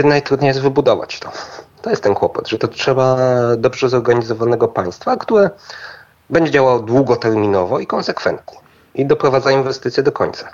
najtrudniej 0.04 0.48
jest 0.48 0.60
wybudować 0.60 1.20
to. 1.20 1.32
To 1.82 1.90
jest 1.90 2.02
ten 2.02 2.14
kłopot, 2.14 2.48
że 2.48 2.58
to 2.58 2.68
trzeba 2.68 3.16
dobrze 3.56 3.88
zorganizowanego 3.88 4.68
państwa, 4.68 5.16
które 5.16 5.50
będzie 6.30 6.50
działało 6.50 6.78
długoterminowo 6.78 7.78
i 7.78 7.86
konsekwentnie 7.86 8.58
i 8.94 9.06
doprowadza 9.06 9.50
inwestycje 9.50 10.02
do 10.02 10.12
końca. 10.12 10.48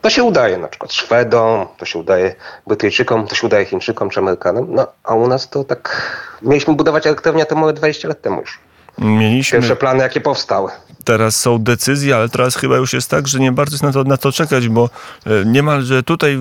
To 0.00 0.10
się 0.10 0.24
udaje 0.24 0.58
na 0.58 0.68
przykład 0.68 0.92
Szwedom, 0.92 1.66
to 1.76 1.84
się 1.84 1.98
udaje 1.98 2.34
Brytyjczykom, 2.66 3.26
to 3.26 3.34
się 3.34 3.46
udaje 3.46 3.64
Chińczykom 3.64 4.10
czy 4.10 4.20
Amerykanom, 4.20 4.66
no 4.68 4.86
a 5.04 5.14
u 5.14 5.28
nas 5.28 5.48
to 5.48 5.64
tak... 5.64 6.12
Mieliśmy 6.42 6.74
budować 6.74 7.06
elektrownię 7.06 7.42
atomowe 7.42 7.72
20 7.72 8.08
lat 8.08 8.20
temu 8.20 8.40
już. 8.40 8.60
Mieliśmy 8.98 9.58
Pierwsze 9.58 9.76
plany 9.76 10.02
jakie 10.02 10.20
powstały. 10.20 10.70
teraz 11.04 11.36
są 11.36 11.58
decyzje, 11.58 12.16
ale 12.16 12.28
teraz 12.28 12.56
chyba 12.56 12.76
już 12.76 12.92
jest 12.92 13.10
tak, 13.10 13.28
że 13.28 13.38
nie 13.38 13.52
bardzo 13.52 13.74
jest 13.74 13.82
na 13.82 13.92
to, 13.92 14.04
na 14.04 14.16
to 14.16 14.32
czekać, 14.32 14.68
bo 14.68 14.90
e, 15.26 15.44
niemalże 15.44 16.02
tutaj 16.02 16.38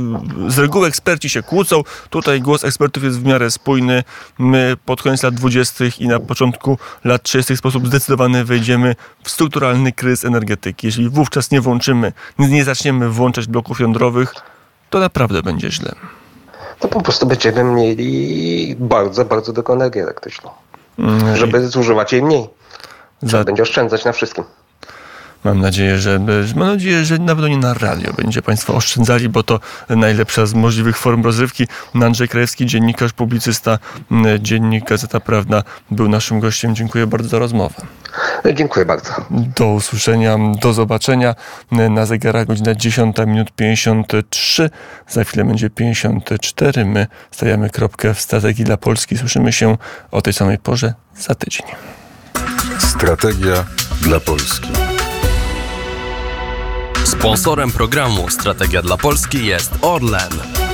z 0.47 0.59
reguły 0.59 0.87
eksperci 0.87 1.29
się 1.29 1.43
kłócą, 1.43 1.81
tutaj 2.09 2.41
głos 2.41 2.63
ekspertów 2.63 3.03
jest 3.03 3.19
w 3.19 3.25
miarę 3.25 3.51
spójny. 3.51 4.03
My 4.39 4.77
pod 4.85 5.01
koniec 5.01 5.23
lat 5.23 5.33
20. 5.33 5.85
i 5.99 6.07
na 6.07 6.19
początku 6.19 6.77
lat 7.03 7.23
30. 7.23 7.55
w 7.55 7.59
sposób 7.59 7.87
zdecydowany 7.87 8.45
wejdziemy 8.45 8.95
w 9.23 9.29
strukturalny 9.29 9.91
kryzys 9.91 10.25
energetyki. 10.25 10.87
Jeżeli 10.87 11.09
wówczas 11.09 11.51
nie 11.51 11.61
włączymy, 11.61 12.13
nie, 12.39 12.47
nie 12.47 12.63
zaczniemy 12.63 13.09
włączać 13.09 13.47
bloków 13.47 13.79
jądrowych, 13.79 14.33
to 14.89 14.99
naprawdę 14.99 15.43
będzie 15.43 15.71
źle. 15.71 15.95
To 16.79 16.87
po 16.87 17.01
prostu 17.01 17.25
będziemy 17.25 17.63
mieli 17.63 18.75
bardzo, 18.79 19.25
bardzo 19.25 19.53
drogą 19.53 19.73
energię 19.73 20.03
elektryczną. 20.03 20.49
Mm, 20.99 21.35
Żeby 21.37 21.67
zużywać 21.67 22.13
jej 22.13 22.23
mniej. 22.23 22.49
Za, 23.21 23.43
Będzie 23.43 23.63
oszczędzać 23.63 24.05
na 24.05 24.11
wszystkim. 24.11 24.43
Mam 25.43 25.59
nadzieję, 25.61 25.97
że 25.97 26.19
mam 26.55 26.67
nadzieję, 26.67 27.05
że 27.05 27.17
na 27.17 27.27
pewno 27.35 27.47
nie 27.47 27.57
na 27.57 27.73
radio 27.73 28.13
będzie 28.13 28.41
Państwo 28.41 28.75
oszczędzali, 28.75 29.29
bo 29.29 29.43
to 29.43 29.59
najlepsza 29.89 30.45
z 30.45 30.53
możliwych 30.53 30.97
form 30.97 31.23
rozrywki. 31.23 31.67
Andrzej 32.03 32.27
Krajewski, 32.27 32.65
dziennikarz, 32.65 33.13
publicysta, 33.13 33.79
m, 34.11 34.25
dziennik 34.39 34.89
Gazeta 34.89 35.19
Prawna 35.19 35.63
był 35.91 36.09
naszym 36.09 36.39
gościem. 36.39 36.75
Dziękuję 36.75 37.07
bardzo 37.07 37.29
za 37.29 37.39
rozmowę. 37.39 37.75
Dziękuję 38.53 38.85
bardzo. 38.85 39.13
Do 39.29 39.67
usłyszenia, 39.67 40.37
do 40.61 40.73
zobaczenia. 40.73 41.35
Na 41.71 42.05
zegarach 42.05 42.47
godzina 42.47 42.75
10 42.75 43.15
minut 43.27 43.51
53. 43.51 44.69
Za 45.07 45.23
chwilę 45.23 45.45
będzie 45.45 45.69
54. 45.69 46.85
My 46.85 47.07
stawiamy 47.31 47.69
kropkę 47.69 48.13
w 48.13 48.21
strategii 48.21 48.65
dla 48.65 48.77
Polski. 48.77 49.17
Słyszymy 49.17 49.51
się 49.51 49.77
o 50.11 50.21
tej 50.21 50.33
samej 50.33 50.57
porze 50.57 50.93
za 51.17 51.35
tydzień. 51.35 51.67
Strategia 52.79 53.65
dla 54.01 54.19
Polski. 54.19 54.69
Sponsorem 57.05 57.71
programu 57.71 58.29
Strategia 58.29 58.81
dla 58.81 58.97
Polski 58.97 59.45
jest 59.45 59.71
Orlen. 59.81 60.72